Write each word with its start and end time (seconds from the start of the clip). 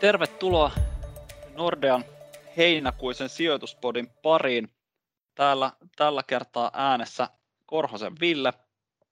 Tervetuloa 0.00 0.70
Nordean 1.54 2.04
heinäkuisen 2.56 3.28
sijoituspodin 3.28 4.10
pariin. 4.22 4.68
Täällä 5.34 5.72
tällä 5.96 6.22
kertaa 6.22 6.70
äänessä 6.72 7.28
Korhosen 7.66 8.12
Ville. 8.20 8.52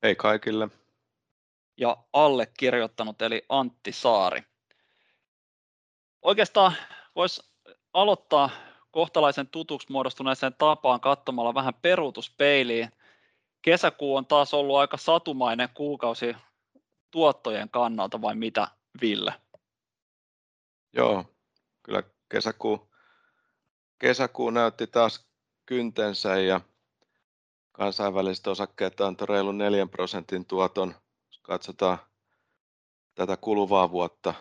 Hei 0.03 0.15
kaikille. 0.17 0.69
Ja 1.77 1.97
allekirjoittanut 2.13 3.23
eli 3.23 3.45
Antti 3.49 3.93
Saari. 3.93 4.43
Oikeastaan 6.23 6.73
voisi 7.17 7.43
aloittaa 7.93 8.51
kohtalaisen 8.91 9.49
tutuksi 9.49 9.93
muodostuneeseen 9.93 10.55
tapaan 10.59 11.01
katsomalla 11.01 11.55
vähän 11.55 11.75
peruutuspeiliin. 11.75 12.91
Kesäkuu 13.63 14.17
on 14.17 14.27
taas 14.27 14.55
ollut 14.55 14.77
aika 14.77 14.97
satumainen 14.97 15.69
kuukausi 15.75 16.37
tuottojen 17.11 17.69
kannalta 17.71 18.23
vai 18.23 18.35
mitä 18.35 18.69
Ville? 19.01 19.35
Joo, 20.97 21.25
kyllä 21.83 22.03
kesäkuu, 22.29 22.95
kesäkuu 23.99 24.51
näytti 24.51 24.87
taas 24.87 25.29
kyntensä 25.67 26.41
ja 26.41 26.61
kansainväliset 27.73 28.47
osakkeet 28.47 29.01
antoi 29.01 29.27
reilun 29.27 29.59
4 29.59 29.87
prosentin 29.87 30.47
tuoton. 30.47 30.95
Jos 31.27 31.39
katsotaan 31.43 31.99
tätä 33.15 33.37
kuluvaa 33.37 33.91
vuotta 33.91 34.35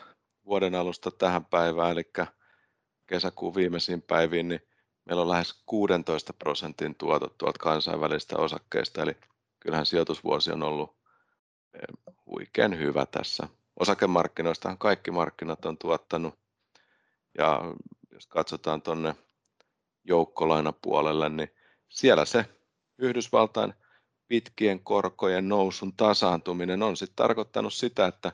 vuoden 0.45 0.75
alusta 0.75 1.11
tähän 1.11 1.45
päivään, 1.45 1.91
eli 1.91 2.03
kesäkuun 3.07 3.55
viimeisiin 3.55 4.01
päiviin, 4.01 4.47
niin 4.47 4.61
meillä 5.05 5.21
on 5.21 5.29
lähes 5.29 5.63
16 5.65 6.33
prosentin 6.33 6.95
tuotot 6.95 7.37
tuolta 7.37 7.59
kansainvälisistä 7.59 8.37
osakkeista, 8.37 9.01
eli 9.01 9.17
kyllähän 9.59 9.85
sijoitusvuosi 9.85 10.51
on 10.51 10.63
ollut 10.63 10.97
eh, 11.73 12.15
huikean 12.25 12.77
hyvä 12.77 13.05
tässä. 13.05 13.47
Osakemarkkinoistahan 13.79 14.77
kaikki 14.77 15.11
markkinat 15.11 15.65
on 15.65 15.77
tuottanut, 15.77 16.44
ja 17.37 17.61
jos 18.11 18.27
katsotaan 18.27 18.81
tuonne 18.81 19.15
joukkolainapuolelle, 20.03 21.29
niin 21.29 21.49
siellä 21.89 22.25
se 22.25 22.45
Yhdysvaltain 22.97 23.73
pitkien 24.27 24.79
korkojen 24.79 25.49
nousun 25.49 25.93
tasaantuminen 25.93 26.83
on 26.83 26.97
sitten 26.97 27.15
tarkoittanut 27.15 27.73
sitä, 27.73 28.05
että 28.05 28.31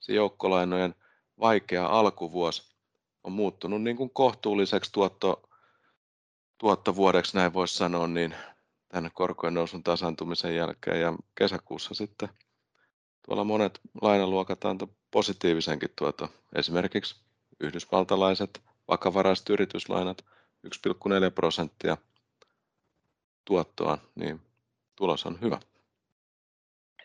se 0.00 0.12
joukkolainojen 0.12 0.94
vaikea 1.40 1.86
alkuvuosi 1.86 2.74
on 3.24 3.32
muuttunut 3.32 3.82
niin 3.82 3.96
kuin 3.96 4.10
kohtuulliseksi 4.10 4.92
tuotto, 4.92 5.42
tuottovuodeksi, 6.58 7.36
näin 7.36 7.52
voisi 7.52 7.74
sanoa, 7.74 8.06
niin 8.06 8.34
tämän 8.88 9.10
korkojen 9.14 9.54
nousun 9.54 9.82
tasaantumisen 9.82 10.56
jälkeen 10.56 11.00
ja 11.00 11.14
kesäkuussa 11.34 11.94
sitten 11.94 12.28
tuolla 13.26 13.44
monet 13.44 13.80
lainaluokat 14.02 14.64
antoi 14.64 14.88
positiivisenkin 15.10 15.90
tuoto. 15.98 16.28
Esimerkiksi 16.54 17.29
yhdysvaltalaiset 17.60 18.62
vakavaraiset 18.88 19.50
yrityslainat 19.50 20.24
1,4 20.66 21.30
prosenttia 21.34 21.96
tuottoa, 23.44 23.98
niin 24.14 24.40
tulos 24.96 25.26
on 25.26 25.38
hyvä. 25.40 25.60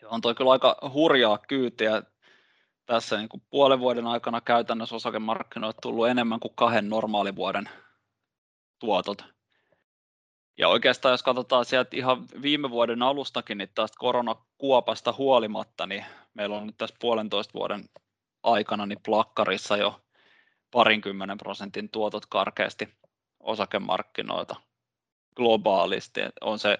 On 0.04 0.20
toi 0.20 0.34
kyllä 0.34 0.52
aika 0.52 0.76
hurjaa 0.92 1.38
kyytiä 1.38 2.02
tässä 2.86 3.16
niin 3.16 3.28
kuin 3.28 3.42
puolen 3.50 3.80
vuoden 3.80 4.06
aikana 4.06 4.40
käytännössä 4.40 4.96
osakemarkkinoille 4.96 5.78
tullut 5.82 6.08
enemmän 6.08 6.40
kuin 6.40 6.54
kahden 6.54 6.88
normaalivuoden 6.88 7.68
tuotot. 8.78 9.24
Ja 10.58 10.68
oikeastaan 10.68 11.12
jos 11.12 11.22
katsotaan 11.22 11.64
sieltä 11.64 11.96
ihan 11.96 12.24
viime 12.42 12.70
vuoden 12.70 13.02
alustakin, 13.02 13.58
niin 13.58 13.70
tästä 13.74 13.96
koronakuopasta 13.98 15.14
huolimatta, 15.18 15.86
niin 15.86 16.04
meillä 16.34 16.56
on 16.56 16.66
nyt 16.66 16.76
tässä 16.78 16.96
puolentoista 17.00 17.54
vuoden 17.54 17.84
aikana 18.42 18.86
niin 18.86 19.02
plakkarissa 19.04 19.76
jo 19.76 20.00
parinkymmenen 20.70 21.38
prosentin 21.38 21.88
tuotot 21.88 22.26
karkeasti 22.26 22.88
osakemarkkinoilta 23.40 24.56
globaalisti. 25.36 26.20
On 26.40 26.58
se 26.58 26.78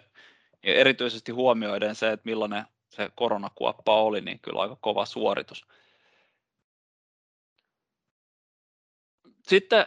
erityisesti 0.63 1.33
huomioiden 1.33 1.95
se, 1.95 2.13
että 2.13 2.29
millainen 2.29 2.65
se 2.89 3.11
koronakuoppa 3.15 4.03
oli, 4.03 4.21
niin 4.21 4.41
kyllä 4.41 4.61
aika 4.61 4.77
kova 4.81 5.07
suoritus. 5.07 5.67
Sitten 9.43 9.87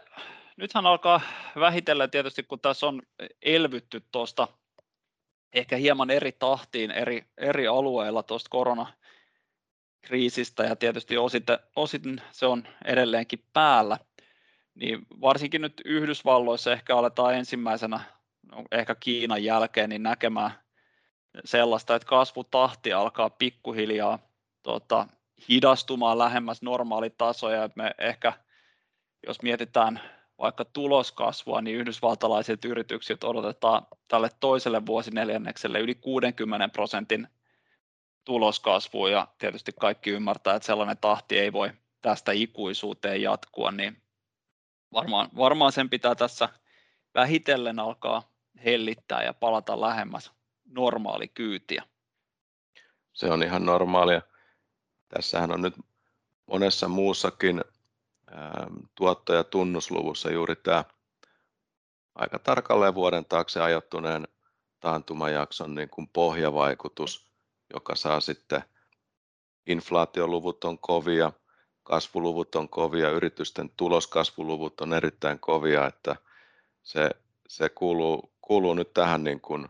nythän 0.58 0.86
alkaa 0.86 1.22
vähitellen 1.56 2.12
tietysti, 2.12 2.44
kun 2.44 2.60
tässä 2.60 2.88
on 2.88 3.02
elvytty 3.42 4.04
tuosta 4.12 4.48
ehkä 5.54 5.76
hieman 5.76 6.10
eri 6.10 6.32
tahtiin 6.32 6.92
eri, 6.92 7.26
eri 7.38 7.68
alueilla 7.68 8.24
tuosta 8.24 8.50
koronakriisistä 10.02 10.64
ja 10.64 10.76
tietysti 10.76 11.18
osittain, 11.18 11.60
osin 11.76 12.22
se 12.32 12.46
on 12.46 12.64
edelleenkin 12.86 13.44
päällä, 13.54 13.98
niin 14.76 15.06
varsinkin 15.22 15.62
nyt 15.62 15.82
Yhdysvalloissa 15.86 16.74
ehkä 16.74 16.98
aletaan 16.98 17.36
ensimmäisenä, 17.36 18.00
no 18.52 18.64
ehkä 18.72 18.96
Kiinan 18.96 19.44
jälkeen, 19.44 19.90
niin 19.90 20.04
näkemään 20.04 20.52
sellaista, 21.46 21.96
että 21.96 22.08
kasvutahti 22.08 22.94
alkaa 22.94 23.30
pikkuhiljaa 23.30 24.20
tota, 24.64 25.08
hidastumaan 25.50 26.18
lähemmäs 26.18 26.62
normaalitasoja, 26.62 27.64
että 27.64 27.84
me 27.84 27.92
ehkä 27.98 28.34
jos 29.28 29.42
mietitään 29.42 30.00
vaikka 30.40 30.66
tuloskasvua, 30.66 31.62
niin 31.62 31.78
yhdysvaltalaisilta 31.78 32.68
yrityksiltä 32.68 33.28
odotetaan 33.28 33.86
tälle 34.08 34.30
toiselle 34.40 34.86
vuosineljännekselle 34.86 35.80
yli 35.80 35.96
60 35.96 36.70
prosentin 36.70 37.28
tuloskasvua 38.26 39.10
ja 39.10 39.28
tietysti 39.38 39.72
kaikki 39.80 40.10
ymmärtää, 40.10 40.56
että 40.56 40.66
sellainen 40.66 40.98
tahti 40.98 41.40
ei 41.40 41.54
voi 41.54 41.72
tästä 42.02 42.32
ikuisuuteen 42.32 43.22
jatkua, 43.22 43.72
niin 43.72 44.02
varmaan, 44.94 45.30
varmaan 45.38 45.72
sen 45.72 45.90
pitää 45.90 46.16
tässä 46.16 46.50
vähitellen 47.16 47.80
alkaa 47.80 48.32
hellittää 48.66 49.24
ja 49.24 49.34
palata 49.34 49.82
lähemmäs 49.82 50.32
normaali 50.66 51.28
kyytiä. 51.28 51.84
Se 53.14 53.32
on 53.32 53.44
ihan 53.44 53.66
normaalia. 53.66 54.22
Tässähän 55.08 55.52
on 55.52 55.62
nyt 55.62 55.76
monessa 56.48 56.88
muussakin 56.88 57.62
Ähm, 58.32 58.76
tuotto- 58.96 59.34
ja 59.34 59.44
tunnusluvussa 59.44 60.32
juuri 60.32 60.56
tämä 60.56 60.86
aika 62.16 62.40
tarkalleen 62.40 62.96
vuoden 62.96 63.26
taakse 63.26 63.62
ajattuneen 63.62 64.28
taantumajakson 64.80 65.76
niin 65.76 65.90
kuin 65.90 66.08
pohjavaikutus, 66.08 67.29
joka 67.74 67.96
saa 67.96 68.22
sitten 68.22 68.64
inflaatioluvut 69.68 70.64
on 70.64 70.80
kovia, 70.80 71.32
kasvuluvut 71.84 72.56
on 72.56 72.70
kovia, 72.70 73.10
yritysten 73.10 73.70
tuloskasvuluvut 73.78 74.82
on 74.82 74.94
erittäin 74.94 75.40
kovia, 75.40 75.88
että 75.88 76.16
se, 76.84 77.10
se 77.48 77.70
kuuluu, 77.70 78.34
kuuluu 78.42 78.74
nyt 78.74 78.94
tähän 78.94 79.24
niin 79.24 79.42
kuin 79.42 79.68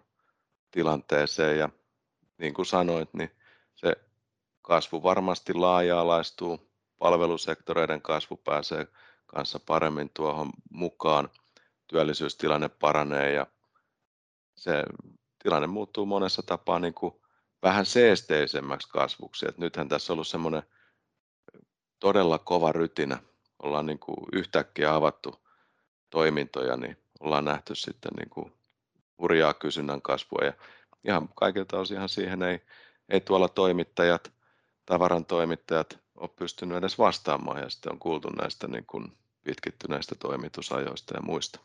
tilanteeseen. 0.72 1.58
Ja 1.58 1.70
niin 2.38 2.54
kuin 2.54 2.66
sanoit, 2.66 3.14
niin 3.14 3.32
se 3.76 3.96
kasvu 4.62 5.04
varmasti 5.04 5.54
laaja-alaistuu, 5.54 6.70
palvelusektoreiden 6.98 8.02
kasvu 8.02 8.38
pääsee 8.38 8.88
kanssa 9.26 9.60
paremmin 9.60 10.12
tuohon 10.14 10.50
mukaan, 10.72 11.30
työllisyystilanne 11.88 12.70
paranee 12.70 13.34
ja 13.34 13.48
se 14.56 14.84
tilanne 15.44 15.68
muuttuu 15.68 16.06
monessa 16.06 16.44
tapaa 16.44 16.80
niin 16.80 16.94
kuin 16.94 17.14
vähän 17.64 17.86
seesteisemmäksi 17.86 18.90
kasvuksi. 18.90 19.46
Et 19.50 19.58
nythän 19.58 19.90
tässä 19.90 20.14
on 20.14 20.16
ollut 20.16 20.28
semmoinen 20.28 20.64
todella 22.00 22.40
kova 22.40 22.72
rytinä. 22.72 23.18
Ollaan 23.64 23.86
niin 23.86 24.00
kuin 24.00 24.18
yhtäkkiä 24.34 24.96
avattu 24.96 25.36
toimintoja, 26.10 26.78
niin 26.78 26.98
ollaan 27.20 27.46
nähty 27.46 27.76
sitten 27.76 28.12
niin 28.18 28.30
kuin 28.30 28.54
hurjaa 29.20 29.54
kysynnän 29.54 30.02
kasvua. 30.02 30.46
Ja 30.46 30.54
ihan 31.04 31.30
kaikilta 31.36 31.80
osinhan 31.80 32.10
siihen 32.10 32.44
ei, 32.44 32.60
ei 33.10 33.22
tuolla 33.22 33.48
toimittajat, 33.50 34.32
tavaran 34.86 35.26
toimittajat 35.26 36.00
ole 36.16 36.30
pystynyt 36.36 36.78
edes 36.78 36.98
vastaamaan 36.98 37.62
ja 37.62 37.70
sitten 37.70 37.92
on 37.92 38.00
kuultu 38.00 38.30
näistä 38.30 38.68
niin 38.68 38.86
kuin 38.86 39.18
pitkittyneistä 39.44 40.16
toimitusajoista 40.16 41.14
ja 41.18 41.22
muista. 41.22 41.60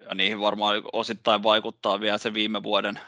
Ja 0.00 0.14
niihin 0.14 0.40
varmaan 0.40 0.82
osittain 0.92 1.42
vaikuttaa 1.42 2.00
vielä 2.00 2.18
se 2.18 2.34
viime 2.34 2.62
vuoden 2.62 3.00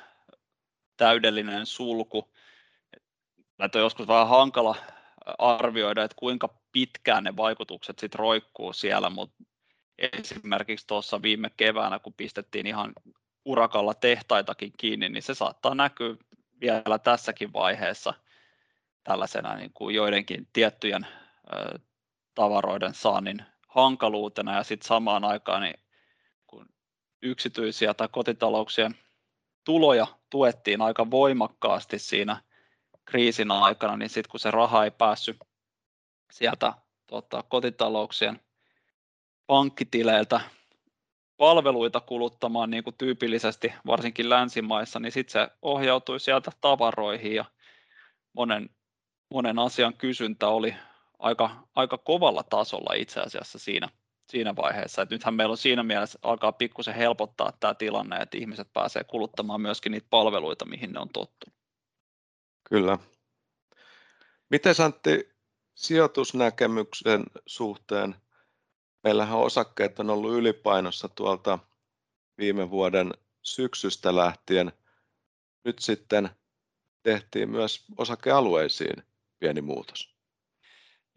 täydellinen 0.98 1.66
sulku. 1.66 2.28
Näitä 3.58 3.78
on 3.78 3.82
joskus 3.82 4.08
vähän 4.08 4.28
hankala 4.28 4.76
arvioida, 5.38 6.04
että 6.04 6.16
kuinka 6.18 6.54
pitkään 6.72 7.24
ne 7.24 7.36
vaikutukset 7.36 7.98
sitten 7.98 8.18
roikkuu 8.18 8.72
siellä, 8.72 9.10
mutta 9.10 9.44
esimerkiksi 9.98 10.86
tuossa 10.86 11.22
viime 11.22 11.50
keväänä, 11.56 11.98
kun 11.98 12.14
pistettiin 12.16 12.66
ihan 12.66 12.92
urakalla 13.44 13.94
tehtaitakin 13.94 14.72
kiinni, 14.76 15.08
niin 15.08 15.22
se 15.22 15.34
saattaa 15.34 15.74
näkyä 15.74 16.16
vielä 16.60 16.98
tässäkin 16.98 17.52
vaiheessa– 17.52 18.14
tällaisena 19.08 19.54
niin 19.54 19.70
kuin 19.74 19.94
joidenkin 19.94 20.48
tiettyjen 20.52 21.06
ö, 21.06 21.78
tavaroiden 22.34 22.94
saannin 22.94 23.42
hankaluutena 23.68 24.56
ja 24.56 24.62
sitten 24.62 24.88
samaan 24.88 25.24
aikaan 25.24 25.62
niin 25.62 25.80
kun 26.46 26.66
yksityisiä 27.22 27.94
tai 27.94 28.08
kotitalouksien 28.12 28.98
tuloja 29.68 30.06
tuettiin 30.30 30.82
aika 30.82 31.10
voimakkaasti 31.10 31.98
siinä 31.98 32.42
kriisin 33.04 33.50
aikana, 33.50 33.96
niin 33.96 34.08
sitten 34.08 34.30
kun 34.30 34.40
se 34.40 34.50
raha 34.50 34.84
ei 34.84 34.90
päässyt 34.90 35.36
sieltä 36.32 36.72
tota, 37.06 37.42
kotitalouksien 37.42 38.40
pankkitileiltä 39.46 40.40
palveluita 41.36 42.00
kuluttamaan 42.00 42.70
niin 42.70 42.84
kuin 42.84 42.96
tyypillisesti, 42.98 43.72
varsinkin 43.86 44.30
länsimaissa, 44.30 45.00
niin 45.00 45.12
sitten 45.12 45.32
se 45.32 45.54
ohjautui 45.62 46.20
sieltä 46.20 46.52
tavaroihin 46.60 47.34
ja 47.34 47.44
monen, 48.32 48.70
monen 49.30 49.58
asian 49.58 49.94
kysyntä 49.94 50.48
oli 50.48 50.74
aika, 51.18 51.50
aika 51.74 51.98
kovalla 51.98 52.42
tasolla 52.42 52.94
itse 52.94 53.20
asiassa 53.20 53.58
siinä, 53.58 53.88
siinä 54.30 54.56
vaiheessa. 54.56 55.02
Et 55.02 55.10
nythän 55.10 55.34
meillä 55.34 55.52
on 55.52 55.58
siinä 55.58 55.82
mielessä 55.82 56.18
alkaa 56.22 56.52
pikkusen 56.52 56.94
helpottaa 56.94 57.52
tämä 57.60 57.74
tilanne, 57.74 58.16
että 58.16 58.38
ihmiset 58.38 58.72
pääsee 58.72 59.04
kuluttamaan 59.04 59.60
myöskin 59.60 59.92
niitä 59.92 60.06
palveluita, 60.10 60.64
mihin 60.64 60.92
ne 60.92 61.00
on 61.00 61.08
tottunut. 61.08 61.58
Kyllä. 62.68 62.98
Miten 64.50 64.74
Antti 64.84 65.36
sijoitusnäkemyksen 65.74 67.24
suhteen? 67.46 68.14
Meillähän 69.04 69.38
osakkeet 69.38 70.00
on 70.00 70.10
ollut 70.10 70.32
ylipainossa 70.32 71.08
tuolta 71.08 71.58
viime 72.38 72.70
vuoden 72.70 73.10
syksystä 73.42 74.16
lähtien. 74.16 74.72
Nyt 75.64 75.78
sitten 75.78 76.30
tehtiin 77.02 77.50
myös 77.50 77.84
osakealueisiin 77.96 79.02
pieni 79.38 79.60
muutos. 79.60 80.17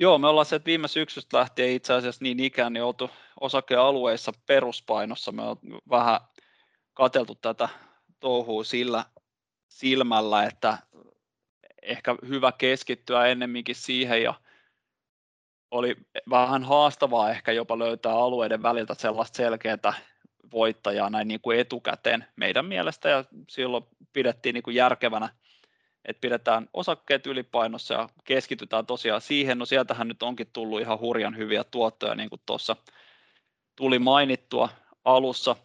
Joo, 0.02 0.18
me 0.18 0.28
ollaan 0.28 0.46
sieltä 0.46 0.66
viime 0.66 0.88
syksystä 0.88 1.38
lähtien 1.38 1.72
itse 1.72 1.94
asiassa 1.94 2.24
niin 2.24 2.40
ikään 2.40 2.74
niin 2.74 2.84
oltu 2.84 3.10
osakealueissa 3.42 4.32
peruspainossa. 4.48 5.32
Me 5.32 5.42
on 5.42 5.58
vähän 5.90 6.20
kateltu 6.94 7.36
tätä 7.36 7.70
touhua 8.20 8.64
sillä 8.64 9.06
silmällä, 9.68 10.44
että 10.44 10.78
ehkä 11.82 12.16
hyvä 12.28 12.52
keskittyä 12.52 13.26
ennemminkin 13.26 13.76
siihen 13.76 14.24
ja 14.24 14.34
oli 15.72 15.96
vähän 16.30 16.64
haastavaa 16.64 17.32
ehkä 17.32 17.52
jopa 17.52 17.80
löytää 17.80 18.14
alueiden 18.14 18.64
väliltä 18.64 18.94
sellaista 18.94 19.38
selkeää 19.38 19.94
voittajaa 20.52 21.10
näin 21.10 21.28
niin 21.28 21.42
kuin 21.42 21.60
etukäteen 21.60 22.26
meidän 22.36 22.66
mielestä 22.66 23.10
ja 23.10 23.26
silloin 23.50 23.86
pidettiin 24.14 24.54
niin 24.54 24.64
kuin 24.64 24.76
järkevänä, 24.76 25.30
että 26.06 26.22
pidetään 26.22 26.70
osakkeet 26.74 27.28
ylipainossa 27.28 27.94
ja 27.94 28.10
keskitytään 28.24 28.86
tosiaan 28.86 29.22
siihen. 29.22 29.58
No 29.58 29.66
sieltähän 29.66 30.08
nyt 30.08 30.24
onkin 30.24 30.48
tullut 30.54 30.82
ihan 30.82 31.00
hurjan 31.00 31.38
hyviä 31.38 31.64
tuottoja, 31.64 32.16
niin 32.16 32.30
kuin 32.30 32.42
tuossa 32.46 32.76
tuli 33.76 34.00
mainittua 34.00 34.70
alussa. 35.06 35.56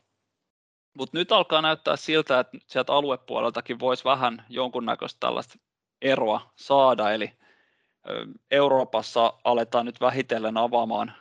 Mutta 0.99 1.19
nyt 1.19 1.33
alkaa 1.33 1.63
näyttää 1.63 1.97
siltä, 1.97 2.41
että 2.41 2.59
sieltä 2.67 2.93
aluepuoleltakin 2.93 3.79
voisi 3.79 4.05
vähän 4.05 4.45
jonkunnäköistä 4.49 5.21
tällaista 5.21 5.59
eroa 6.03 6.53
saada, 6.57 7.13
eli 7.13 7.33
Euroopassa 8.51 9.33
aletaan 9.45 9.87
nyt 9.87 10.01
vähitellen 10.01 10.57
avaamaan 10.57 11.13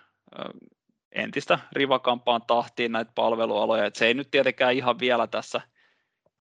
entistä 1.12 1.60
rivakampaan 1.72 2.42
tahtiin 2.48 2.92
näitä 2.92 3.12
palvelualoja. 3.16 3.86
Et 3.86 3.96
se 3.96 4.08
ei 4.08 4.14
nyt 4.14 4.32
tietenkään 4.32 4.74
ihan 4.74 5.00
vielä 5.00 5.28
tässä 5.28 5.62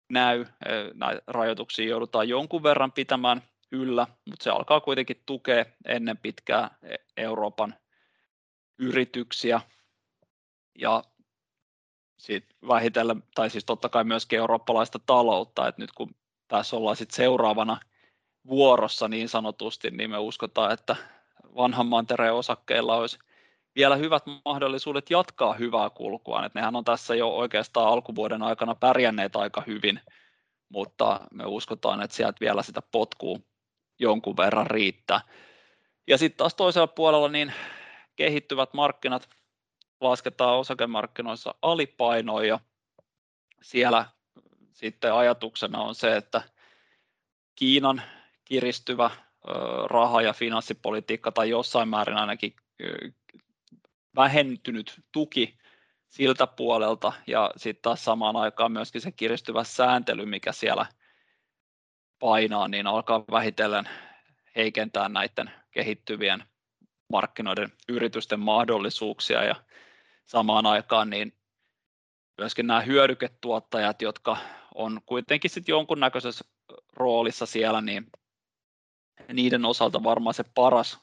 näy, 0.09 0.47
näitä 0.95 1.23
rajoituksia 1.27 1.89
joudutaan 1.89 2.29
jonkun 2.29 2.63
verran 2.63 2.93
pitämään 2.93 3.43
yllä, 3.73 4.07
mutta 4.31 4.45
se 4.45 4.51
alkaa 4.51 4.81
kuitenkin 4.81 5.23
tukea 5.27 5.65
ennen 5.87 6.19
pitkää 6.19 6.71
e-, 6.83 6.95
Euroopan 7.17 7.75
yrityksiä 8.79 9.61
ja 10.79 11.05
sitten 12.19 12.57
vähitellen, 12.69 13.23
tai 13.35 13.51
siis 13.51 13.65
totta 13.65 13.89
kai 13.89 14.05
myöskin 14.05 14.39
eurooppalaista 14.39 14.99
taloutta, 15.07 15.69
että 15.69 15.83
nyt 15.83 15.93
kun 15.93 16.15
tässä 16.49 16.77
ollaan 16.77 16.97
sitten 16.97 17.17
seuraavana 17.17 17.81
vuorossa 18.47 19.09
niin 19.09 19.29
sanotusti, 19.29 19.91
niin 19.91 20.11
me 20.11 20.19
uskotaan, 20.19 20.73
että 20.73 20.97
vanhan 21.57 21.87
mantereen 21.87 22.35
osakkeilla 22.35 22.97
olisi 22.97 23.19
vielä 23.77 23.97
hyvät 23.97 24.23
mahdollisuudet 24.45 25.11
jatkaa 25.11 25.53
hyvää 25.53 25.91
kulkua. 25.91 26.47
että 26.47 26.59
nehän 26.59 26.77
on 26.77 26.85
tässä 26.85 27.15
jo 27.15 27.29
oikeastaan 27.29 27.89
alkuvuoden 27.89 28.43
aikana 28.43 28.75
pärjänneet 28.75 29.37
aika 29.37 29.63
hyvin, 29.67 30.01
mutta 30.69 31.21
me 31.31 31.47
uskotaan, 31.47 32.03
että 32.03 32.17
sieltä 32.17 32.41
vielä 32.41 32.63
sitä 32.63 32.83
potkuu 32.93 33.41
jonkun 33.99 34.37
verran 34.37 34.67
riittää. 34.67 35.21
Ja 36.07 36.19
sitten 36.19 36.39
taas 36.39 36.55
toisella 36.55 36.87
puolella 36.87 37.29
niin 37.29 37.53
kehittyvät 38.17 38.75
markkinat 38.75 39.29
lasketaan 40.01 40.59
osakemarkkinoissa 40.59 41.55
alipainoon 41.63 42.49
ja 42.49 42.61
siellä 43.63 44.07
sitten 44.73 45.15
ajatuksena 45.15 45.81
on 45.81 45.95
se, 45.95 46.17
että 46.17 46.43
Kiinan 47.55 48.03
kiristyvä 48.45 49.11
raha- 49.87 50.23
ja 50.23 50.33
finanssipolitiikka 50.33 51.33
tai 51.33 51.51
jossain 51.51 51.89
määrin 51.89 52.17
ainakin 52.17 52.57
vähentynyt 54.17 55.01
tuki 55.13 55.59
siltä 56.09 56.47
puolelta 56.47 57.13
ja 57.27 57.51
sitten 57.57 57.83
taas 57.83 58.05
samaan 58.05 58.37
aikaan 58.37 58.73
myöskin 58.73 59.01
se 59.01 59.13
kiristyvä 59.13 59.65
sääntely, 59.65 60.27
mikä 60.27 60.53
siellä 60.53 60.87
painaa, 62.19 62.69
niin 62.69 62.87
alkaa 62.87 63.25
vähitellen 63.31 63.89
heikentää 64.57 65.09
näiden 65.09 65.51
kehittyvien 65.71 66.45
markkinoiden 67.09 67.73
yritysten 67.89 68.41
mahdollisuuksia 68.41 69.45
ja 69.45 69.55
samaan 70.25 70.67
aikaan 70.67 71.11
niin 71.11 71.33
myöskin 72.39 72.67
nämä 72.67 72.81
hyödyketuottajat, 72.81 74.03
jotka 74.03 74.37
on 74.75 75.01
kuitenkin 75.07 75.51
sitten 75.51 75.73
jonkunnäköisessä 75.73 76.45
roolissa 76.93 77.47
siellä, 77.47 77.81
niin 77.81 78.07
niiden 79.33 79.65
osalta 79.65 80.03
varmaan 80.03 80.35
se 80.35 80.45
paras 80.55 81.01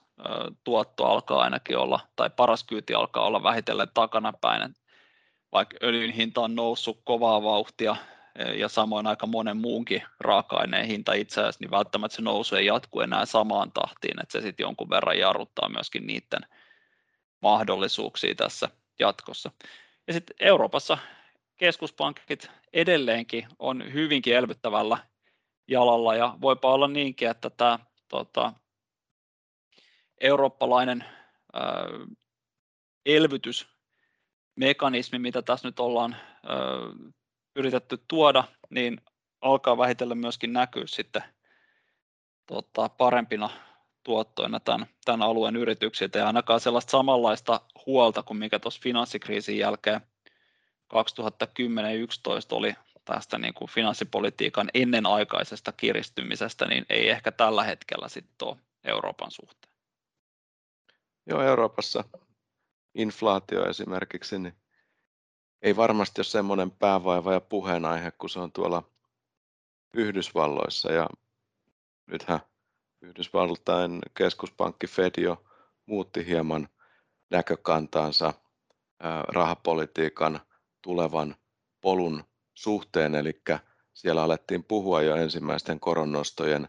tuotto 0.63 1.05
alkaa 1.05 1.41
ainakin 1.41 1.77
olla, 1.77 1.99
tai 2.15 2.29
paras 2.29 2.63
kyyti 2.63 2.93
alkaa 2.93 3.25
olla 3.25 3.43
vähitellen 3.43 3.87
takanapäin, 3.93 4.75
vaikka 5.51 5.77
öljyn 5.83 6.11
hinta 6.11 6.41
on 6.41 6.55
noussut 6.55 7.01
kovaa 7.03 7.43
vauhtia 7.43 7.95
e, 8.35 8.53
ja 8.53 8.69
samoin 8.69 9.07
aika 9.07 9.27
monen 9.27 9.57
muunkin 9.57 10.03
raaka-aineen 10.19 10.85
hinta 10.85 11.13
itse 11.13 11.41
asiassa, 11.41 11.59
niin 11.61 11.71
välttämättä 11.71 12.15
se 12.15 12.21
nousu 12.21 12.55
ei 12.55 12.65
jatku 12.65 13.01
enää 13.01 13.25
samaan 13.25 13.71
tahtiin, 13.71 14.21
että 14.21 14.31
se 14.31 14.41
sitten 14.41 14.63
jonkun 14.63 14.89
verran 14.89 15.19
jarruttaa 15.19 15.69
myöskin 15.69 16.07
niiden 16.07 16.41
mahdollisuuksia 17.41 18.35
tässä 18.35 18.69
jatkossa. 18.99 19.51
Ja 20.07 20.13
sitten 20.13 20.35
Euroopassa 20.39 20.97
keskuspankit 21.57 22.51
edelleenkin 22.73 23.47
on 23.59 23.93
hyvinkin 23.93 24.35
elvyttävällä 24.35 24.97
jalalla 25.67 26.15
ja 26.15 26.37
voipa 26.41 26.73
olla 26.73 26.87
niinkin, 26.87 27.29
että 27.29 27.49
tämä 27.49 27.79
tota, 28.07 28.53
eurooppalainen 30.21 31.05
elvytysmekanismi, 33.05 35.19
mitä 35.19 35.41
tässä 35.41 35.67
nyt 35.67 35.79
ollaan 35.79 36.15
yritetty 37.55 38.03
tuoda, 38.07 38.43
niin 38.69 39.01
alkaa 39.41 39.77
vähitellen 39.77 40.17
myöskin 40.17 40.53
näkyä 40.53 40.83
sitten 40.87 41.23
tota, 42.45 42.89
parempina 42.89 43.49
tuottoina 44.03 44.59
tämän, 44.59 44.87
tämän 45.05 45.21
alueen 45.21 45.55
yrityksiltä 45.55 46.19
ja 46.19 46.27
ainakaan 46.27 46.59
sellaista 46.59 46.91
samanlaista 46.91 47.61
huolta 47.85 48.23
kuin 48.23 48.37
mikä 48.37 48.59
tuossa 48.59 48.81
finanssikriisin 48.83 49.57
jälkeen 49.57 50.01
2010-2011 50.93 50.97
oli 52.51 52.75
tästä 53.05 53.37
niin 53.37 53.53
kuin 53.53 53.69
finanssipolitiikan 53.69 54.69
ennenaikaisesta 54.73 55.71
kiristymisestä, 55.71 56.65
niin 56.65 56.85
ei 56.89 57.09
ehkä 57.09 57.31
tällä 57.31 57.63
hetkellä 57.63 58.09
sitten 58.09 58.47
ole 58.47 58.57
Euroopan 58.83 59.31
suhteen. 59.31 59.70
Joo, 61.25 61.41
Euroopassa 61.41 62.03
inflaatio 62.95 63.69
esimerkiksi, 63.69 64.39
niin 64.39 64.53
ei 65.61 65.75
varmasti 65.75 66.19
ole 66.19 66.25
semmoinen 66.25 66.71
päävaiva 66.71 67.33
ja 67.33 67.41
puheenaihe, 67.41 68.11
kun 68.11 68.29
se 68.29 68.39
on 68.39 68.51
tuolla 68.51 68.83
Yhdysvalloissa. 69.93 70.91
Ja 70.91 71.09
nythän 72.07 72.39
Yhdysvaltain 73.01 74.01
keskuspankki 74.17 74.87
Fed 74.87 75.11
jo 75.17 75.43
muutti 75.85 76.25
hieman 76.25 76.69
näkökantaansa 77.29 78.33
rahapolitiikan 79.27 80.39
tulevan 80.81 81.35
polun 81.81 82.23
suhteen, 82.53 83.15
eli 83.15 83.41
siellä 83.93 84.23
alettiin 84.23 84.63
puhua 84.63 85.01
jo 85.01 85.15
ensimmäisten 85.15 85.79
koronnostojen 85.79 86.67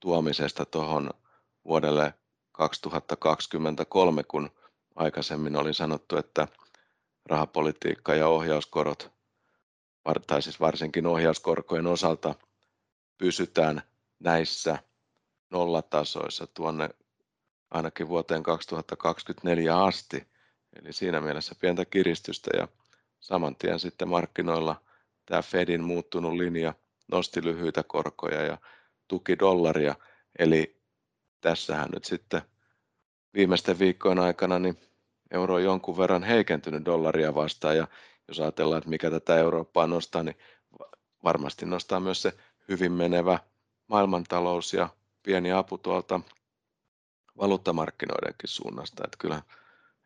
tuomisesta 0.00 0.64
tuohon 0.64 1.10
vuodelle 1.64 2.14
2023, 2.54 4.24
kun 4.24 4.50
aikaisemmin 4.96 5.56
oli 5.56 5.74
sanottu, 5.74 6.16
että 6.16 6.48
rahapolitiikka 7.26 8.14
ja 8.14 8.28
ohjauskorot, 8.28 9.12
tai 10.26 10.42
siis 10.42 10.60
varsinkin 10.60 11.06
ohjauskorkojen 11.06 11.86
osalta 11.86 12.34
pysytään 13.18 13.82
näissä 14.18 14.78
nollatasoissa 15.50 16.46
tuonne 16.46 16.90
ainakin 17.70 18.08
vuoteen 18.08 18.42
2024 18.42 19.84
asti. 19.84 20.26
Eli 20.78 20.92
siinä 20.92 21.20
mielessä 21.20 21.54
pientä 21.60 21.84
kiristystä 21.84 22.50
ja 22.56 22.68
saman 23.20 23.56
tien 23.56 23.80
sitten 23.80 24.08
markkinoilla 24.08 24.82
tämä 25.26 25.42
Fedin 25.42 25.84
muuttunut 25.84 26.32
linja 26.34 26.74
nosti 27.12 27.44
lyhyitä 27.44 27.82
korkoja 27.82 28.42
ja 28.42 28.58
tuki 29.08 29.38
dollaria. 29.38 29.94
Eli 30.38 30.73
tässähän 31.44 31.88
nyt 31.90 32.04
sitten 32.04 32.42
viimeisten 33.34 33.78
viikkojen 33.78 34.18
aikana 34.18 34.58
niin 34.58 34.78
euro 35.30 35.54
on 35.54 35.64
jonkun 35.64 35.98
verran 35.98 36.22
heikentynyt 36.22 36.84
dollaria 36.84 37.34
vastaan 37.34 37.76
ja 37.76 37.88
jos 38.28 38.40
ajatellaan, 38.40 38.78
että 38.78 38.90
mikä 38.90 39.10
tätä 39.10 39.36
Eurooppaa 39.36 39.86
nostaa, 39.86 40.22
niin 40.22 40.38
varmasti 41.24 41.66
nostaa 41.66 42.00
myös 42.00 42.22
se 42.22 42.32
hyvin 42.68 42.92
menevä 42.92 43.38
maailmantalous 43.86 44.74
ja 44.74 44.88
pieni 45.22 45.52
apu 45.52 45.78
tuolta 45.78 46.20
valuuttamarkkinoidenkin 47.38 48.48
suunnasta. 48.48 49.02
Että 49.04 49.16
kyllä 49.20 49.42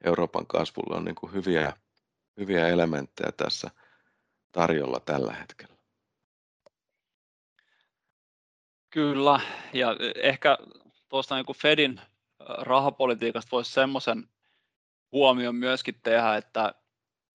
Euroopan 0.05 0.47
kasvulla 0.47 0.97
on 0.97 1.05
niin 1.05 1.15
kuin 1.15 1.33
hyviä, 1.33 1.73
hyviä 2.37 2.69
elementtejä 2.69 3.33
tässä 3.33 3.71
tarjolla 4.53 5.01
tällä 5.01 5.33
hetkellä. 5.33 5.75
Kyllä, 8.91 9.41
ja 9.73 9.97
ehkä 10.23 10.59
tuosta 11.09 11.37
niin 11.37 11.57
Fedin 11.57 12.01
rahapolitiikasta 12.41 13.51
voisi 13.53 13.73
semmoisen 13.73 14.29
huomion 15.13 15.55
myöskin 15.55 16.01
tehdä, 16.03 16.37
että 16.37 16.75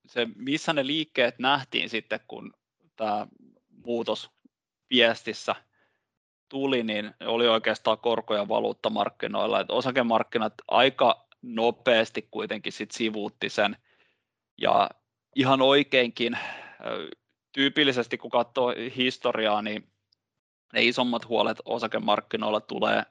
se, 0.07 0.27
missä 0.35 0.73
ne 0.73 0.87
liikkeet 0.87 1.39
nähtiin 1.39 1.89
sitten, 1.89 2.19
kun 2.27 2.53
tämä 2.95 3.27
muutos 3.85 4.31
viestissä 4.89 5.55
tuli, 6.49 6.83
niin 6.83 7.13
oli 7.25 7.47
oikeastaan 7.47 7.97
korkoja 7.97 8.47
valuuttamarkkinoilla. 8.47 9.59
Että 9.59 9.73
osakemarkkinat 9.73 10.53
aika 10.67 11.27
nopeasti 11.41 12.27
kuitenkin 12.31 12.73
sit 12.73 12.91
sivuutti 12.91 13.49
sen. 13.49 13.77
Ja 14.57 14.89
ihan 15.35 15.61
oikeinkin, 15.61 16.37
tyypillisesti 17.51 18.17
kun 18.17 18.31
katsoo 18.31 18.73
historiaa, 18.95 19.61
niin 19.61 19.91
ne 20.73 20.83
isommat 20.83 21.27
huolet 21.27 21.57
osakemarkkinoilla 21.65 22.61
tulee 22.61 23.03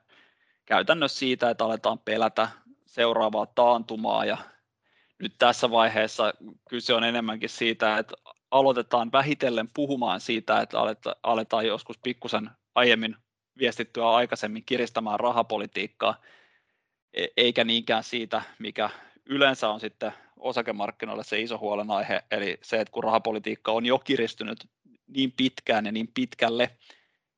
käytännössä 0.67 1.19
siitä, 1.19 1.51
että 1.51 1.65
aletaan 1.65 1.99
pelätä 1.99 2.49
seuraavaa 2.87 3.47
taantumaa. 3.47 4.25
Ja 4.25 4.39
nyt 5.19 5.35
tässä 5.39 5.71
vaiheessa 5.71 6.35
kyse 6.69 6.95
on 6.95 7.05
enemmänkin 7.05 7.49
siitä, 7.49 7.99
että 7.99 8.15
aloitetaan 8.51 9.13
vähitellen 9.13 9.69
puhumaan 9.75 10.21
siitä, 10.21 10.61
että 10.61 10.79
aletaan 11.23 11.67
joskus 11.67 11.99
pikkusen 11.99 12.51
aiemmin 12.75 13.17
viestittyä 13.59 14.11
aikaisemmin 14.11 14.65
kiristämään 14.67 15.21
rahapolitiikkaa, 15.21 16.21
e-, 17.15 17.27
eikä 17.37 17.65
niinkään 17.65 18.05
siitä, 18.05 18.43
mikä 18.59 18.91
yleensä 19.27 19.69
on 19.69 19.81
sitten 19.81 20.13
osakemarkkinoille 20.37 21.25
se 21.25 21.41
iso 21.41 21.59
huolenaihe, 21.59 22.23
eli 22.31 22.59
se, 22.63 22.81
että 22.81 22.93
kun 22.93 23.05
rahapolitiikka 23.05 23.73
on 23.73 23.87
jo 23.87 23.99
kiristynyt 23.99 24.69
niin 25.07 25.33
pitkään 25.33 25.87
ja 25.87 25.93
niin 25.93 26.09
pitkälle, 26.15 26.71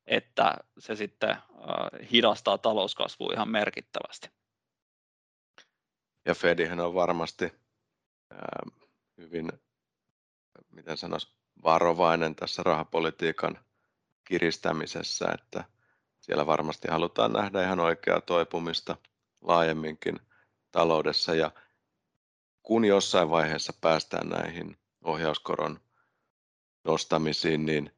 että 0.07 0.55
se 0.79 0.97
sitten 0.97 1.37
hidastaa 2.13 2.59
talouskasvua 2.59 3.33
ihan 3.33 3.49
merkittävästi. 3.49 4.31
Ja 6.25 6.35
Fedihän 6.35 6.81
on 6.81 6.95
varmasti 6.95 7.53
hyvin, 9.17 9.53
miten 10.71 10.97
sanoisi, 10.97 11.35
varovainen 11.65 12.35
tässä 12.35 12.63
rahapolitiikan 12.63 13.59
kiristämisessä, 14.25 15.27
että 15.35 15.65
siellä 16.21 16.47
varmasti 16.47 16.89
halutaan 16.91 17.33
nähdä 17.33 17.63
ihan 17.63 17.81
oikeaa 17.81 18.21
toipumista 18.21 18.97
laajemminkin 19.41 20.21
taloudessa 20.73 21.35
ja 21.35 21.51
kun 22.63 22.85
jossain 22.85 23.31
vaiheessa 23.31 23.73
päästään 23.81 24.29
näihin 24.29 24.79
ohjauskoron 25.05 25.81
nostamisiin, 26.85 27.67
niin 27.67 27.94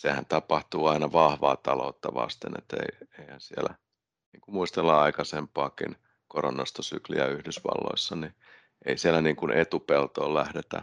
sehän 0.00 0.26
tapahtuu 0.26 0.86
aina 0.86 1.12
vahvaa 1.12 1.56
taloutta 1.56 2.14
vasten, 2.14 2.52
että 2.58 2.76
ei, 2.76 3.08
eihän 3.18 3.40
siellä, 3.40 3.74
niin 4.32 4.40
kuin 4.40 4.54
muistellaan 4.54 5.02
aikaisempaakin 5.02 5.96
koronastosykliä 6.28 7.26
Yhdysvalloissa, 7.26 8.16
niin 8.16 8.34
ei 8.86 8.98
siellä 8.98 9.22
niin 9.22 9.36
kuin 9.36 9.52
etupeltoon 9.52 10.34
lähdetä 10.34 10.82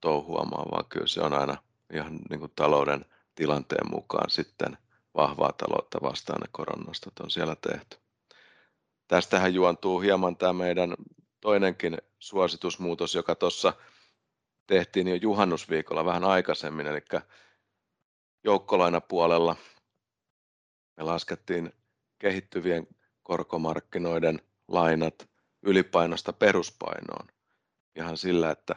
touhuamaan, 0.00 0.70
vaan 0.70 0.84
kyllä 0.88 1.06
se 1.06 1.20
on 1.20 1.34
aina 1.34 1.56
ihan 1.92 2.18
niin 2.30 2.40
kuin 2.40 2.52
talouden 2.56 3.04
tilanteen 3.34 3.90
mukaan 3.90 4.30
sitten 4.30 4.78
vahvaa 5.14 5.52
taloutta 5.52 5.98
vastaan 6.02 6.40
ne 6.40 6.46
koronastot 6.52 7.20
on 7.20 7.30
siellä 7.30 7.56
tehty. 7.56 7.96
Tästähän 9.08 9.54
juontuu 9.54 10.00
hieman 10.00 10.36
tämä 10.36 10.52
meidän 10.52 10.94
toinenkin 11.40 11.98
suositusmuutos, 12.18 13.14
joka 13.14 13.34
tuossa 13.34 13.72
tehtiin 14.66 15.08
jo 15.08 15.14
juhannusviikolla 15.14 16.04
vähän 16.04 16.24
aikaisemmin, 16.24 16.86
eli 16.86 17.00
joukkolainapuolella. 18.46 19.56
Me 20.96 21.02
laskettiin 21.02 21.72
kehittyvien 22.18 22.86
korkomarkkinoiden 23.22 24.40
lainat 24.68 25.28
ylipainosta 25.62 26.32
peruspainoon. 26.32 27.26
Ihan 27.96 28.16
sillä, 28.16 28.50
että 28.50 28.76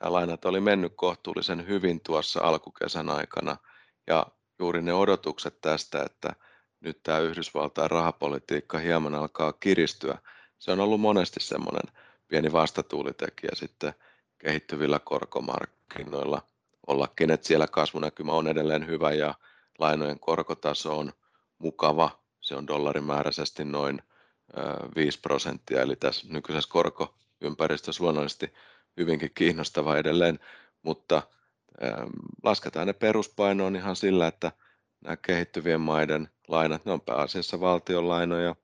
nämä 0.00 0.12
lainat 0.12 0.44
oli 0.44 0.60
mennyt 0.60 0.92
kohtuullisen 0.96 1.66
hyvin 1.66 2.00
tuossa 2.00 2.40
alkukesän 2.40 3.10
aikana 3.10 3.56
ja 4.06 4.26
juuri 4.58 4.82
ne 4.82 4.94
odotukset 4.94 5.60
tästä, 5.60 6.02
että 6.02 6.34
nyt 6.80 7.02
tämä 7.02 7.18
Yhdysvaltain 7.18 7.90
rahapolitiikka 7.90 8.78
hieman 8.78 9.14
alkaa 9.14 9.52
kiristyä, 9.52 10.18
se 10.58 10.72
on 10.72 10.80
ollut 10.80 11.00
monesti 11.00 11.40
semmoinen 11.40 11.94
pieni 12.28 12.52
vastatuulitekijä 12.52 13.50
sitten 13.54 13.94
kehittyvillä 14.38 14.98
korkomarkkinoilla 14.98 16.53
ollakin, 16.86 17.30
että 17.30 17.46
siellä 17.46 17.66
kasvunäkymä 17.66 18.32
on 18.32 18.48
edelleen 18.48 18.86
hyvä 18.86 19.12
ja 19.12 19.34
lainojen 19.78 20.20
korkotaso 20.20 20.98
on 20.98 21.12
mukava. 21.58 22.10
Se 22.40 22.54
on 22.54 22.66
dollarimääräisesti 22.66 23.64
noin 23.64 24.02
5 24.96 25.20
prosenttia, 25.20 25.82
eli 25.82 25.96
tässä 25.96 26.26
nykyisessä 26.30 26.70
korkoympäristössä 26.70 28.04
luonnollisesti 28.04 28.54
hyvinkin 28.96 29.30
kiinnostava 29.34 29.96
edelleen, 29.96 30.38
mutta 30.82 31.22
lasketaan 32.42 32.86
ne 32.86 32.92
peruspainoon 32.92 33.76
ihan 33.76 33.96
sillä, 33.96 34.26
että 34.26 34.52
nämä 35.00 35.16
kehittyvien 35.16 35.80
maiden 35.80 36.30
lainat, 36.48 36.84
ne 36.84 36.92
on 36.92 37.00
pääasiassa 37.00 37.60
valtion 37.60 38.08
lainoja, 38.08 38.56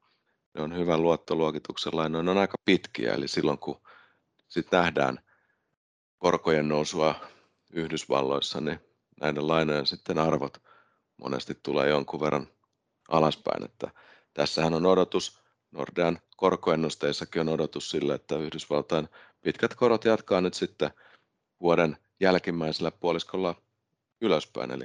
ne 0.55 0.63
on 0.63 0.77
hyvän 0.77 1.03
luottoluokituksen 1.03 1.97
lainoja, 1.97 2.23
ne 2.23 2.31
on 2.31 2.39
aika 2.39 2.57
pitkiä, 2.65 3.13
eli 3.13 3.29
silloin 3.29 3.59
kun 3.59 3.81
sit 4.49 4.73
nähdään 4.73 5.19
korkojen 6.19 6.69
nousua 6.69 7.15
Yhdysvalloissa, 7.71 8.61
niin 8.61 8.81
näiden 9.21 9.49
lainojen 9.49 9.87
sitten 9.87 10.19
arvot 10.19 10.63
monesti 11.17 11.59
tulee 11.63 11.89
jonkun 11.89 12.21
verran 12.21 12.47
alaspäin. 13.09 13.65
Että 13.65 13.91
tässähän 14.35 14.75
on 14.75 14.87
odotus, 14.87 15.41
Nordean 15.71 16.19
korkoennusteissakin 16.37 17.41
on 17.41 17.49
odotus 17.49 17.91
sille, 17.91 18.15
että 18.15 18.37
Yhdysvaltain 18.37 19.09
pitkät 19.41 19.75
korot 19.75 20.05
jatkaa 20.05 20.41
nyt 20.41 20.55
sitten 20.55 20.91
vuoden 21.61 21.97
jälkimmäisellä 22.21 22.91
puoliskolla 22.91 23.55
ylöspäin, 24.21 24.71
eli 24.71 24.85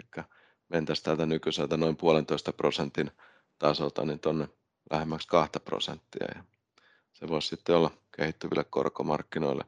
mentäisiin 0.69 1.05
täältä 1.05 1.25
nykyiseltä 1.25 1.77
noin 1.77 1.97
puolentoista 1.97 2.53
prosentin 2.53 3.11
tasolta 3.59 4.05
niin 4.05 4.19
tuonne 4.19 4.49
lähemmäksi 4.91 5.27
kahta 5.27 5.59
prosenttia. 5.59 6.27
Ja 6.35 6.43
se 7.13 7.27
voisi 7.27 7.47
sitten 7.47 7.75
olla 7.75 7.91
kehittyville 8.17 8.63
korkomarkkinoille 8.63 9.65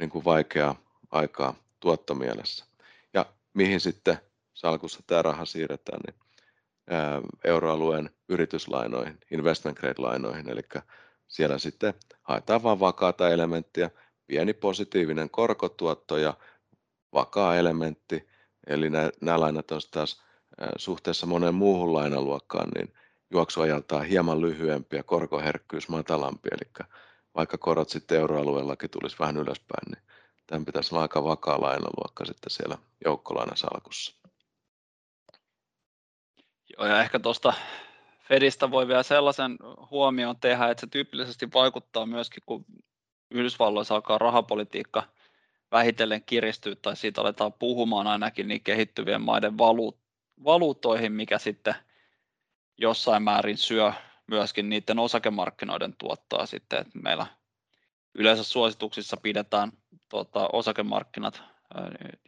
niin 0.00 0.10
kuin 0.10 0.24
vaikeaa 0.24 0.76
aikaa 1.10 1.54
tuottomielessä. 1.82 2.64
Ja 3.14 3.26
mihin 3.54 3.80
sitten 3.80 4.18
salkussa 4.54 5.00
tämä 5.06 5.22
raha 5.22 5.44
siirretään, 5.44 6.00
niin 6.06 6.22
euroalueen 7.44 8.10
yrityslainoihin, 8.28 9.18
investment 9.30 9.78
grade-lainoihin, 9.78 10.48
eli 10.48 10.62
siellä 11.28 11.58
sitten 11.58 11.94
haetaan 12.22 12.62
vain 12.62 12.80
vakaata 12.80 13.28
elementtiä, 13.28 13.90
pieni 14.26 14.52
positiivinen 14.52 15.30
korkotuotto 15.30 16.16
ja 16.18 16.34
vakaa 17.12 17.56
elementti, 17.56 18.28
eli 18.66 18.90
nämä 18.90 19.40
lainat 19.40 19.70
on 19.70 19.80
taas 19.90 20.22
suhteessa 20.76 21.26
moneen 21.26 21.54
muuhun 21.54 21.94
lainaluokkaan, 21.94 22.68
niin 22.74 22.94
juoksuajaltaan 23.30 24.04
hieman 24.04 24.40
lyhyempi 24.40 24.96
ja 24.96 25.02
korkoherkkyys 25.02 25.88
matalampi, 25.88 26.48
eli 26.52 26.86
vaikka 27.34 27.58
korot 27.58 27.88
sitten 27.88 28.18
euroalueellakin 28.18 28.90
tulisi 28.90 29.16
vähän 29.18 29.36
ylöspäin, 29.36 29.90
niin 29.90 30.02
tämän 30.46 30.64
pitäisi 30.64 30.94
olla 30.94 31.02
aika 31.02 31.24
vakaa 31.24 31.60
lainaluokka 31.60 32.24
sitten 32.24 32.50
siellä 32.50 32.78
joukkolainasalkussa. 33.04 34.16
Joo, 36.78 36.86
ja 36.86 37.02
ehkä 37.02 37.18
tuosta 37.18 37.52
Fedistä 38.28 38.70
voi 38.70 38.88
vielä 38.88 39.02
sellaisen 39.02 39.58
huomioon 39.90 40.36
tehdä, 40.40 40.70
että 40.70 40.80
se 40.80 40.86
tyypillisesti 40.86 41.48
vaikuttaa 41.54 42.06
myöskin, 42.06 42.42
kun 42.46 42.64
Yhdysvalloissa 43.30 43.94
alkaa 43.94 44.18
rahapolitiikka 44.18 45.02
vähitellen 45.72 46.22
kiristyä 46.24 46.74
tai 46.74 46.96
siitä 46.96 47.20
aletaan 47.20 47.52
puhumaan 47.52 48.06
ainakin 48.06 48.48
niin 48.48 48.62
kehittyvien 48.62 49.22
maiden 49.22 49.58
valuutoihin, 50.44 51.12
mikä 51.12 51.38
sitten 51.38 51.74
jossain 52.78 53.22
määrin 53.22 53.58
syö 53.58 53.92
myöskin 54.26 54.68
niiden 54.68 54.98
osakemarkkinoiden 54.98 55.96
tuottaa 55.98 56.46
sitten, 56.46 56.78
että 56.78 56.98
meillä 56.98 57.26
yleensä 58.14 58.44
suosituksissa 58.44 59.16
pidetään 59.16 59.72
tuota, 60.12 60.48
osakemarkkinat 60.52 61.42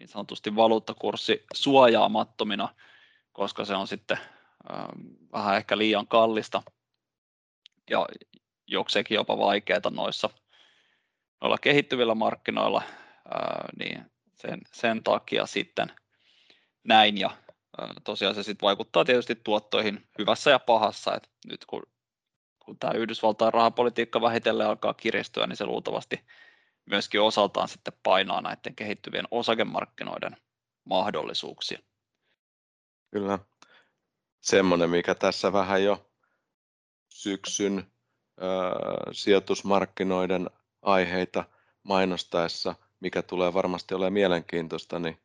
niin 0.01 0.09
sanotusti 0.09 0.57
valuuttakurssi 0.57 1.45
suojaamattomina, 1.55 2.69
koska 3.33 3.65
se 3.65 3.75
on 3.75 3.87
sitten 3.87 4.19
vähän 5.33 5.57
ehkä 5.57 5.79
liian 5.79 6.07
kallista. 6.07 6.63
Ja 7.91 8.07
jokseenkin 8.67 9.15
jopa 9.15 9.39
vaikeaa 9.39 9.91
noissa 9.91 10.31
noilla 11.41 11.59
kehittyvillä 11.59 12.15
markkinoilla, 12.15 12.83
niin 13.79 14.11
sen, 14.35 14.61
sen 14.73 15.03
takia 15.03 15.47
sitten 15.47 15.93
näin 16.85 17.19
ja 17.19 17.31
tosiaan 18.05 18.35
se 18.35 18.43
sitten 18.43 18.67
vaikuttaa 18.67 19.05
tietysti 19.05 19.35
tuottoihin 19.35 20.07
hyvässä 20.19 20.51
ja 20.51 20.59
pahassa, 20.59 21.15
että 21.15 21.29
nyt 21.47 21.65
kun, 21.65 21.83
kun 22.59 22.79
tämä 22.79 22.93
Yhdysvaltain 22.93 23.53
rahapolitiikka 23.55 24.21
vähitellen 24.21 24.67
alkaa 24.67 24.95
kiristyä, 24.95 25.47
niin 25.47 25.57
se 25.57 25.67
luultavasti 25.67 26.21
myöskin 26.87 27.21
osaltaan 27.21 27.69
sitten 27.69 27.95
painaa 28.03 28.41
näiden 28.41 28.77
kehittyvien 28.77 29.29
osakemarkkinoiden 29.31 30.37
mahdollisuuksia. 30.85 31.79
Kyllä. 33.11 33.39
Semmoinen, 34.41 34.91
mikä 34.91 35.15
tässä 35.15 35.53
vähän 35.53 35.85
jo 35.85 36.11
syksyn 37.09 37.79
ö, 37.79 37.83
sijoitusmarkkinoiden 39.13 40.51
aiheita 40.83 41.45
mainostaessa, 41.83 42.75
mikä 43.01 43.23
tulee 43.23 43.55
varmasti 43.55 43.95
olemaan 43.95 44.13
mielenkiintoista, 44.13 44.99
niin 44.99 45.23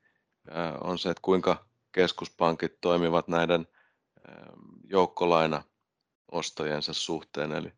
ö, 0.48 0.52
on 0.82 1.00
se, 1.00 1.10
että 1.10 1.22
kuinka 1.22 1.66
keskuspankit 1.92 2.82
toimivat 2.82 3.28
näiden 3.28 3.68
ö, 3.68 3.72
joukkolainaostojensa 4.84 6.94
suhteen. 6.94 7.52
Eli 7.52 7.74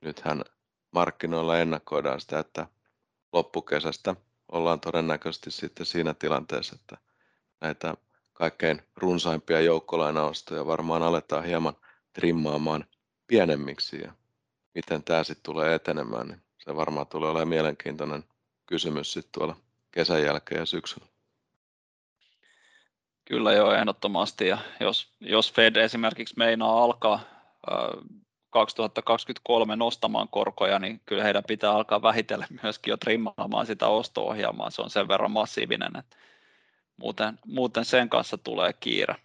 nythän 0.00 0.44
markkinoilla 0.90 1.58
ennakoidaan 1.58 2.20
sitä, 2.20 2.38
että 2.38 2.66
loppukesästä 3.34 4.16
ollaan 4.52 4.80
todennäköisesti 4.80 5.50
sitten 5.50 5.86
siinä 5.86 6.14
tilanteessa, 6.14 6.76
että 6.80 6.96
näitä 7.60 7.94
kaikkein 8.32 8.82
runsaimpia 8.96 9.60
joukkolainaostoja 9.60 10.66
varmaan 10.66 11.02
aletaan 11.02 11.44
hieman 11.44 11.76
trimmaamaan 12.12 12.84
pienemmiksi 13.26 14.00
ja 14.02 14.12
miten 14.74 15.02
tämä 15.02 15.24
sitten 15.24 15.42
tulee 15.42 15.74
etenemään, 15.74 16.28
niin 16.28 16.42
se 16.58 16.76
varmaan 16.76 17.06
tulee 17.06 17.30
olemaan 17.30 17.48
mielenkiintoinen 17.48 18.24
kysymys 18.66 19.12
sitten 19.12 19.32
tuolla 19.32 19.56
kesän 19.90 20.22
jälkeen 20.22 20.58
ja 20.58 20.66
syksyllä. 20.66 21.06
Kyllä 23.24 23.52
joo, 23.52 23.72
ehdottomasti. 23.72 24.46
Ja 24.46 24.58
jos, 24.80 25.12
jos 25.20 25.52
Fed 25.52 25.76
esimerkiksi 25.76 26.34
meinaa 26.38 26.84
alkaa 26.84 27.20
2023 28.54 29.76
nostamaan 29.76 30.28
korkoja, 30.28 30.78
niin 30.78 31.00
kyllä 31.06 31.24
heidän 31.24 31.44
pitää 31.46 31.72
alkaa 31.72 32.02
vähitellen 32.02 32.48
myöskin 32.62 32.90
jo 32.90 32.96
trimmaamaan 32.96 33.66
sitä 33.66 33.88
osto-ohjelmaa. 33.88 34.70
Se 34.70 34.82
on 34.82 34.90
sen 34.90 35.08
verran 35.08 35.30
massiivinen, 35.30 35.96
että 35.96 36.16
muuten, 36.96 37.38
muuten 37.46 37.84
sen 37.84 38.08
kanssa 38.08 38.38
tulee 38.38 38.72
kiire. 38.72 39.16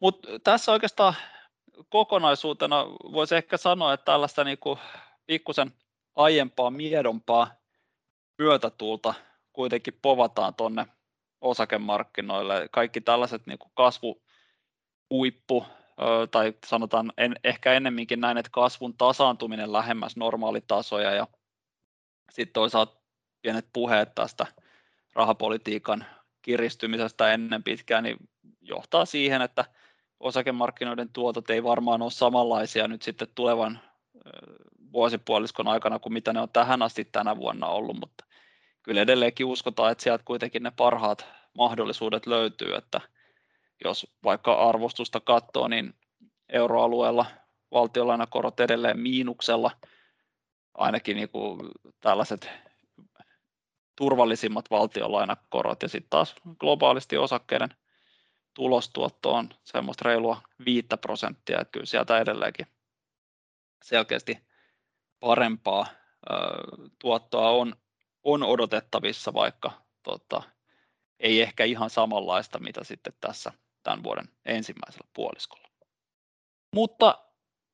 Mutta 0.00 0.28
tässä 0.44 0.72
oikeastaan 0.72 1.14
kokonaisuutena 1.88 2.86
voisi 3.12 3.36
ehkä 3.36 3.56
sanoa, 3.56 3.92
että 3.92 4.04
tällaista 4.04 4.44
niin 4.44 4.58
kuin 4.58 4.78
pikkusen 5.26 5.72
aiempaa 6.16 6.70
miedompaa 6.70 7.50
myötätuulta 8.38 9.14
kuitenkin 9.52 9.98
povataan 10.02 10.54
tuonne 10.54 10.86
osakemarkkinoille. 11.40 12.68
Kaikki 12.72 13.00
tällaiset 13.00 13.46
niin 13.46 13.58
kuin 13.58 13.72
tai 16.30 16.52
sanotaan 16.66 17.12
en, 17.16 17.36
ehkä 17.44 17.72
ennemminkin 17.72 18.20
näin, 18.20 18.38
että 18.38 18.50
kasvun 18.52 18.94
tasaantuminen 18.96 19.72
lähemmäs 19.72 20.16
normaalitasoja 20.16 21.10
ja 21.10 21.26
sitten 22.30 22.52
toisaalta 22.52 22.96
pienet 23.42 23.66
puheet 23.72 24.14
tästä 24.14 24.46
rahapolitiikan 25.12 26.04
kiristymisestä 26.42 27.32
ennen 27.32 27.62
pitkään, 27.62 28.04
niin 28.04 28.16
johtaa 28.60 29.04
siihen, 29.04 29.42
että 29.42 29.64
osakemarkkinoiden 30.20 31.08
tuotot 31.12 31.50
ei 31.50 31.62
varmaan 31.62 32.02
ole 32.02 32.10
samanlaisia 32.10 32.88
nyt 32.88 33.02
sitten 33.02 33.28
tulevan 33.34 33.80
vuosipuoliskon 34.92 35.68
aikana 35.68 35.98
kuin 35.98 36.12
mitä 36.12 36.32
ne 36.32 36.40
on 36.40 36.48
tähän 36.48 36.82
asti 36.82 37.04
tänä 37.04 37.36
vuonna 37.36 37.66
ollut, 37.66 37.96
mutta 38.00 38.24
kyllä 38.82 39.00
edelleenkin 39.00 39.46
uskotaan, 39.46 39.92
että 39.92 40.04
sieltä 40.04 40.24
kuitenkin 40.24 40.62
ne 40.62 40.72
parhaat 40.76 41.26
mahdollisuudet 41.54 42.26
löytyy, 42.26 42.74
että 42.74 43.00
jos 43.84 44.06
vaikka 44.24 44.54
arvostusta 44.54 45.20
katsoo, 45.20 45.68
niin 45.68 45.94
euroalueella 46.48 47.26
valtionlainakorot 47.72 48.60
edelleen 48.60 49.00
miinuksella, 49.00 49.70
ainakin 50.74 51.16
niin 51.16 51.28
kuin 51.28 51.60
tällaiset 52.00 52.50
turvallisimmat 53.96 54.70
valtionlainakorot 54.70 55.82
ja 55.82 55.88
sitten 55.88 56.10
taas 56.10 56.34
globaalisti 56.58 57.16
osakkeiden 57.16 57.68
tulostuotto 58.54 59.34
on 59.34 59.48
semmoista 59.64 60.08
reilua 60.08 60.42
5 60.64 60.86
prosenttia, 61.00 61.60
että 61.60 61.72
kyllä 61.72 61.86
sieltä 61.86 62.18
edelleenkin 62.18 62.66
selkeästi 63.84 64.38
parempaa 65.20 65.86
ö, 65.90 66.34
tuottoa 66.98 67.50
on, 67.50 67.76
on 68.22 68.42
odotettavissa, 68.42 69.34
vaikka 69.34 69.72
tota, 70.02 70.42
ei 71.20 71.42
ehkä 71.42 71.64
ihan 71.64 71.90
samanlaista, 71.90 72.58
mitä 72.58 72.84
sitten 72.84 73.12
tässä 73.20 73.52
tämän 73.84 74.02
vuoden 74.02 74.28
ensimmäisellä 74.46 75.08
puoliskolla. 75.12 75.68
Mutta 76.74 77.18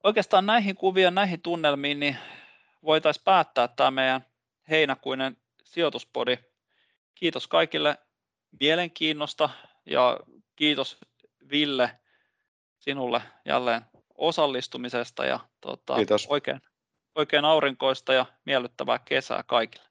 oikeastaan 0.04 0.46
näihin 0.46 0.76
kuviin, 0.76 1.14
näihin 1.14 1.42
tunnelmiin, 1.42 2.00
niin 2.00 2.16
voitaisiin 2.82 3.24
päättää 3.24 3.68
tämä 3.68 3.90
meidän 3.90 4.26
heinäkuinen 4.70 5.36
sijoituspodi. 5.64 6.38
Kiitos 7.14 7.48
kaikille 7.48 7.98
mielenkiinnosta 8.60 9.50
ja 9.86 10.20
kiitos 10.56 10.98
Ville 11.50 11.98
sinulle 12.78 13.22
jälleen 13.44 13.82
osallistumisesta 14.14 15.24
ja 15.24 15.40
tuota, 15.60 15.96
Kiitos. 15.96 16.26
Oikein, 16.26 16.60
oikein 17.14 17.44
aurinkoista 17.44 18.12
ja 18.12 18.26
miellyttävää 18.44 18.98
kesää 18.98 19.42
kaikille. 19.42 19.89